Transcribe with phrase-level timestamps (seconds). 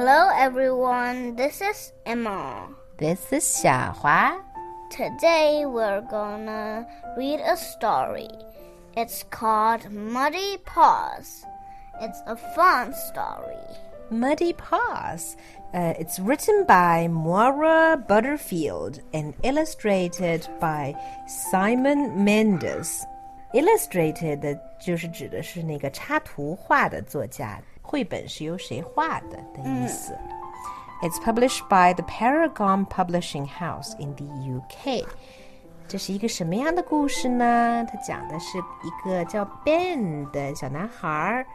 [0.00, 2.68] Hello everyone, this is Emma.
[2.98, 4.40] This is Xiaohua.
[4.92, 6.86] Today we're gonna
[7.16, 8.30] read a story.
[8.96, 11.42] It's called Muddy Paws.
[12.00, 13.66] It's a fun story.
[14.08, 15.36] Muddy Paws.
[15.74, 20.94] Uh, it's written by Moira Butterfield and illustrated by
[21.26, 23.04] Simon Mendez.
[23.52, 27.60] Illustrated 就是指的是那个插图画的作家。
[27.88, 30.12] 绘本是由谁画的的意思。
[30.12, 35.06] 嗯、It's published by the Parragon Publishing House in the UK。
[35.88, 37.86] 这是一个什么样的故事呢？
[37.90, 41.46] 它讲的是一个叫 Ben 的小男孩儿，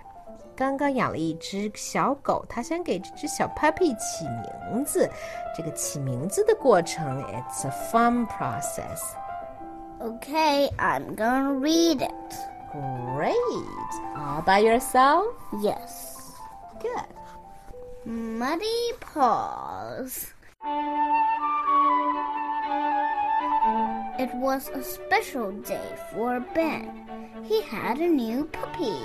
[0.55, 4.25] 刚刚养了一只小狗，他想给这只小 puppy 起
[4.71, 5.07] 名字。
[5.55, 9.01] 这个起名字的过程，it's a fun process.
[9.99, 12.35] Okay, I'm gonna read it.
[12.71, 13.35] Great.
[14.17, 15.25] All by yourself?
[15.61, 16.12] Yes.
[16.83, 17.15] Good.
[18.05, 20.33] Muddy Paws.
[24.19, 27.07] It was a special day for Ben.
[27.45, 28.99] He had a new puppy.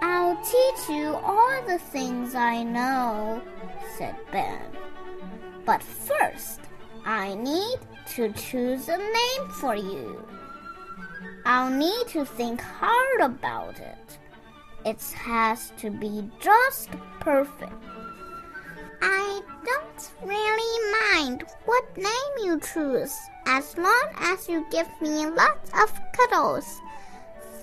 [0.00, 3.42] I'll teach you all the things I know,
[3.98, 4.62] said Ben.
[5.66, 6.60] But first,
[7.04, 7.80] I need
[8.14, 10.26] to choose a name for you.
[11.44, 14.18] I'll need to think hard about it.
[14.83, 17.73] It has to be just perfect.
[19.01, 20.79] I don't really
[21.13, 23.13] mind what name you choose,
[23.45, 26.65] as long as you give me lots of cuddles,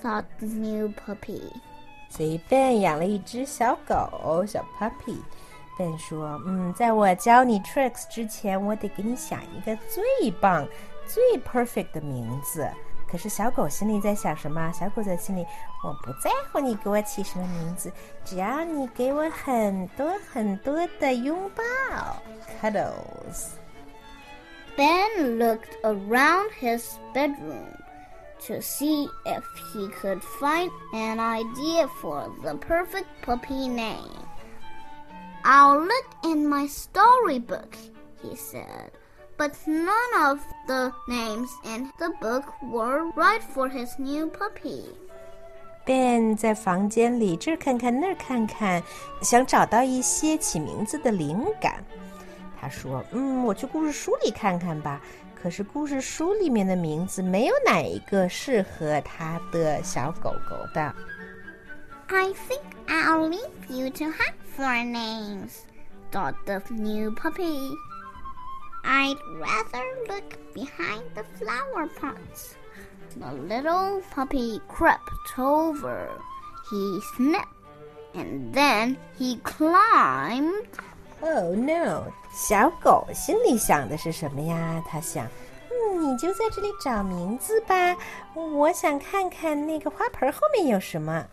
[0.01, 1.49] thought the new puppy.
[2.09, 10.67] 所以 Ben 养了一只小狗，小 puppy。Ben 说：“嗯，在我教你 tricks 之前，我得给你想一个最棒、
[11.07, 12.69] 最 perfect 的名字。”
[13.07, 14.71] 可是小狗心里在想什么？
[14.71, 15.45] 小狗在心里，
[15.83, 17.91] 我不在乎你给我起什么名字，
[18.25, 21.63] 只要你给我很多很多的拥抱，
[22.59, 23.51] cuddles。
[24.75, 27.77] Ben looked around his bedroom
[28.47, 34.09] to see if he could find an idea for the perfect puppy name.
[35.43, 37.75] I'll look in my storybook,
[38.23, 38.89] he said.
[39.37, 44.83] But none of the names in the book were right for his new puppy.
[45.85, 48.81] Ben 在房间里这儿看看那儿看看，
[49.21, 51.83] 想找到一些起名字的灵感。
[52.61, 55.01] 他说：“嗯，我去故事书里看看吧。
[55.35, 60.93] 可是故事书里面的名字没有哪一个适合他的小狗狗的。”
[62.07, 65.63] I think I'll leave you to hunt for names,
[66.11, 67.71] thought the new puppy.
[68.84, 72.54] I'd rather look behind the flower pots.
[73.16, 76.08] The little puppy crept over.
[76.70, 77.48] He sniffed,
[78.14, 80.68] and then he climbed.
[81.20, 82.12] Oh no！
[82.32, 84.82] 小狗心里想的是什么呀？
[84.86, 85.26] 它想，
[85.70, 87.96] 嗯，你就在这里找名字吧，
[88.34, 91.26] 我想看看那个花盆后面有什么。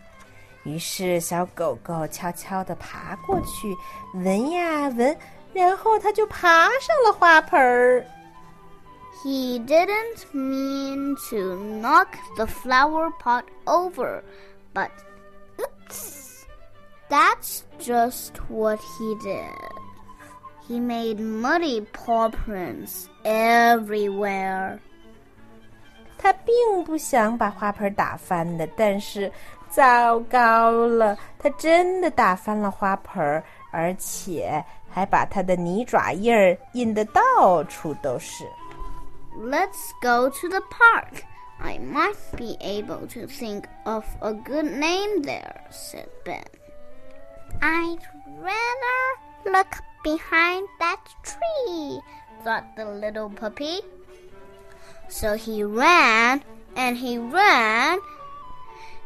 [0.64, 3.76] 于是小狗狗悄悄地爬过去，
[4.16, 5.16] 闻呀闻，
[5.55, 8.05] 然后它就爬上了花盆儿。
[9.23, 14.23] He didn't mean to knock the flower pot over,
[14.73, 14.89] but
[15.59, 16.47] oops,
[17.11, 19.51] that's just what he did.
[20.67, 24.79] He made muddy paw prints everywhere.
[26.17, 29.31] 它并不想把花盆打翻的，但是
[29.69, 38.45] 糟糕了，它真的打翻了花盆儿， 而且还把它的泥爪印儿印得到处都是。
[39.37, 41.23] Let's go to the park.
[41.63, 46.43] I might be able to think of a good name there, said Ben.
[47.61, 48.01] I'd
[48.41, 49.01] rather
[49.45, 52.01] look behind that tree,
[52.43, 53.83] thought the little puppy.
[55.09, 56.43] So he ran
[56.77, 57.99] and he ran.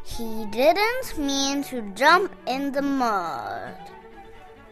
[0.03, 3.75] He didn't mean to jump in the mud.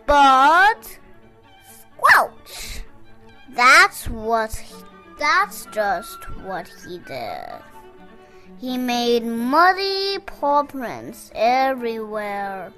[0.08, 1.00] But
[1.98, 2.84] squelch!
[3.56, 4.76] That's what he,
[5.20, 7.62] that's just what he did.
[8.60, 12.72] He made muddy paw prints everywhere.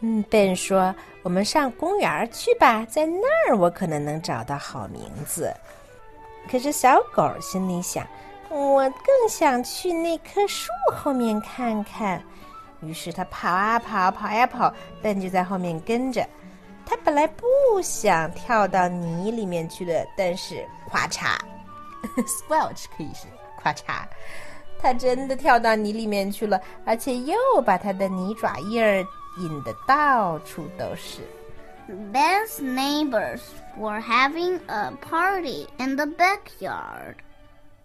[0.00, 5.52] 嗯，Ben 说：“我们上公园儿去吧，在那儿我可能能找到好名字。”
[6.50, 12.22] 可是小狗心里想：“我更想去那棵树后面看看。”
[12.85, 16.27] 于是它跑啊跑，跑呀跑，Ben 就在后面跟着。
[16.85, 17.45] 他本来不
[17.81, 21.37] 想跳到泥里面去的，但是咔嚓
[22.27, 23.25] ，squelch 可以是
[23.57, 24.03] 咔嚓，
[24.77, 27.35] 他真的跳到泥里面去了，而且又
[27.65, 29.03] 把他的泥爪印儿
[29.39, 31.21] 印的到处都是。
[32.11, 33.41] Ben's neighbors
[33.77, 37.15] were having a party in the backyard.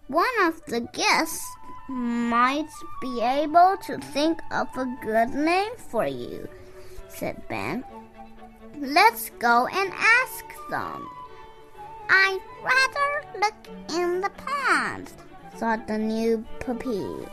[0.09, 1.41] One of the guests
[1.89, 2.69] might
[3.01, 6.47] be able to think of a good name for you,
[7.09, 7.83] said Ben.
[8.79, 11.09] Let's go and ask them.
[12.09, 15.11] I'd rather look in the pond,
[15.55, 17.27] thought the new puppy.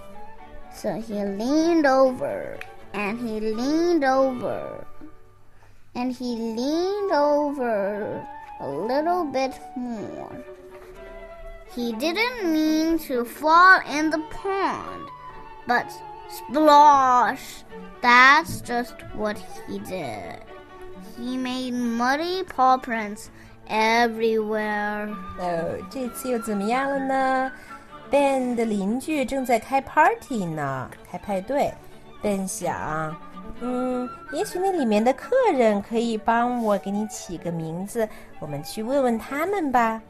[0.75, 2.59] So he leaned over
[2.93, 4.87] and he leaned over
[5.95, 8.27] and he leaned over
[8.61, 10.45] a little bit more.
[11.74, 15.08] He didn't mean to fall in the pond,
[15.66, 15.86] but
[16.30, 17.64] splosh!
[18.02, 19.38] That's just what
[19.68, 20.42] he did.
[21.18, 23.30] He made muddy paw prints
[23.70, 25.14] everywhere.
[25.40, 27.52] 哦，这次又怎么样了呢？
[28.10, 31.74] Ben 的邻居正在开 party 呢，开派对。
[32.22, 33.16] Ben 想，
[33.62, 38.08] 嗯，也许那里面的客人可以帮我给你起个名字，
[38.40, 40.02] 我们去问问他们吧。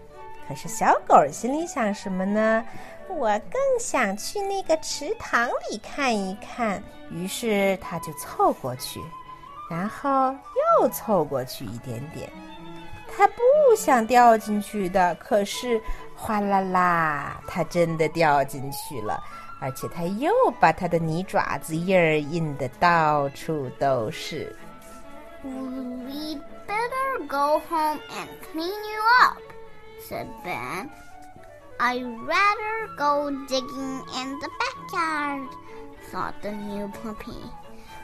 [0.49, 2.65] 可是小狗心里想什么呢？
[3.09, 6.83] 我更想去那个池塘里看一看。
[7.11, 9.01] 于是它就凑过去，
[9.71, 10.35] 然后
[10.81, 12.29] 又凑过去一点点。
[13.17, 13.43] 它不
[13.77, 15.81] 想掉进去的，可是
[16.17, 19.23] 哗啦啦，它真的掉进去了，
[19.61, 24.55] 而且它又把它的泥爪子印儿印的到处都是。
[25.45, 29.39] We better go home and clean you up,
[30.01, 30.91] said Ben.
[31.79, 35.49] I'd rather go digging in the backyard,
[36.11, 37.43] thought the new puppy.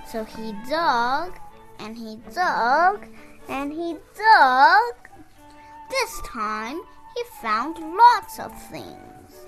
[0.07, 1.33] So he dug
[1.79, 3.07] and he dug
[3.49, 4.95] and he dug.
[5.91, 6.81] This time
[7.17, 9.47] he found lots of things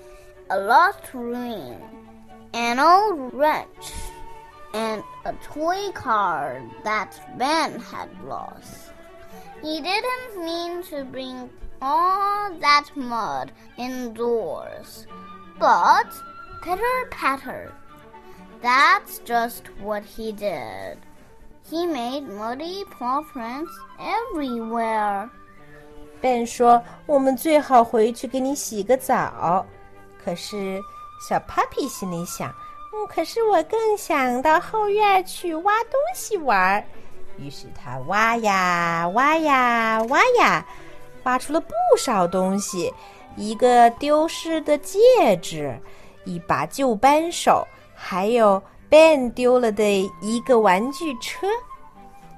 [0.49, 1.81] a lost ring,
[2.53, 3.93] an old wrench,
[4.73, 8.91] and a toy car that Ben had lost.
[9.61, 11.49] He didn't mean to bring
[11.84, 15.06] all that mud indoors,
[15.58, 16.06] but
[16.62, 17.72] pitter patter.
[18.62, 20.98] That's just what he did.
[21.70, 25.30] He made muddy paw prints everywhere.
[26.20, 29.64] Ben 说：“我们最好回去给你洗个澡。”
[30.22, 30.78] 可是
[31.26, 32.52] 小 Puppy 心里想：“
[32.92, 36.84] 嗯，可是我更想到后院去挖东西玩儿。”
[37.38, 40.60] 于是他挖呀挖呀挖呀，挖
[41.25, 42.91] 挖出了不少东西：
[43.35, 44.97] 一个丢失的戒
[45.41, 45.79] 指，
[46.23, 49.83] 一把旧扳手，还有 Ben 丢了的
[50.21, 51.45] 一个玩具车。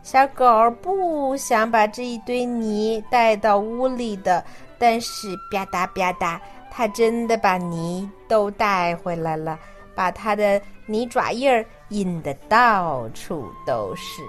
[0.02, 0.46] 小狗
[0.82, 4.44] 不想把这一堆泥带到屋里的，
[4.80, 6.40] 但是吧嗒吧嗒，
[6.72, 9.60] 它真的把泥都带回来了，
[9.94, 14.22] 把它的泥爪印儿印的到处都是。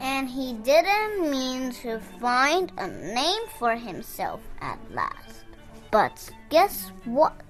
[0.00, 5.44] And he didn't mean to find a name for himself at last.
[5.90, 7.42] But guess what?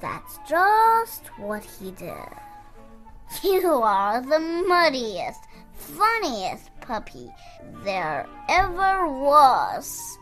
[0.00, 2.14] That's just what he did.
[3.42, 5.40] You are the muddiest,
[5.72, 7.32] funniest puppy
[7.82, 10.18] there ever was.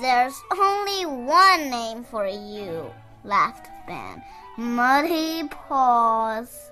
[0.00, 2.90] There's only one name for you,
[3.24, 4.22] laughed Ben.
[4.58, 6.70] Muddy Paws.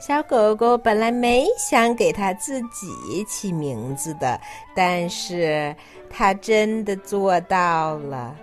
[0.00, 4.40] 小狗狗本来没想给它自己起名字的，
[4.74, 5.76] 但是
[6.08, 8.34] 它真的做到了。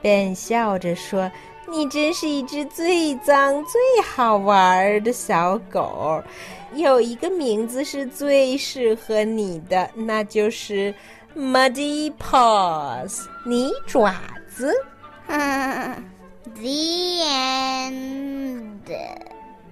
[0.00, 1.30] 便笑着说
[1.70, 6.20] ：“你真是一只最脏、最好玩的小狗。
[6.74, 10.94] 有一个名字是最适合你的，那就是
[11.36, 14.14] Muddy Paws，泥爪
[14.48, 14.74] 子。”
[15.28, 18.80] the end.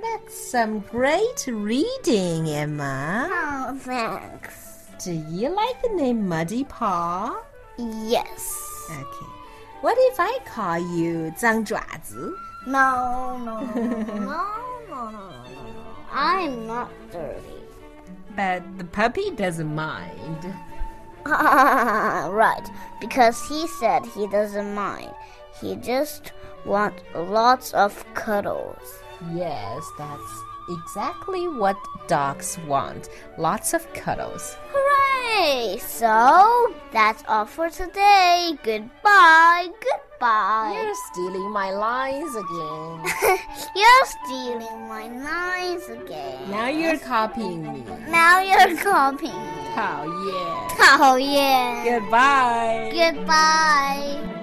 [0.01, 3.27] That's some great reading, Emma.
[3.31, 4.87] Oh, thanks.
[5.03, 7.35] Do you like the name Muddy Paw?
[7.77, 8.87] Yes.
[8.91, 9.31] Okay.
[9.81, 12.33] What if I call you 脏爪子?
[12.65, 14.31] No, no, no, no, no,
[14.89, 15.31] no, no, no.
[16.11, 17.61] I'm not dirty.
[18.35, 20.53] But the puppy doesn't mind.
[21.25, 22.69] right,
[23.01, 25.11] because he said he doesn't mind.
[25.59, 26.31] He just
[26.65, 28.99] wants lots of cuddles.
[29.34, 31.76] Yes, that's exactly what
[32.08, 33.08] dogs want.
[33.38, 34.56] Lots of cuddles.
[34.72, 35.78] Hooray!
[35.78, 38.52] So that's all for today.
[38.62, 39.68] Goodbye.
[39.68, 40.72] Goodbye.
[40.74, 43.38] You're stealing my lines again.
[43.76, 46.50] You're stealing my lines again.
[46.50, 47.84] now you're copying me.
[48.08, 49.50] Now you're copying me.
[49.76, 50.76] Oh, yeah.
[51.02, 51.84] Oh yeah.
[52.00, 52.90] Goodbye.
[52.92, 54.39] Goodbye.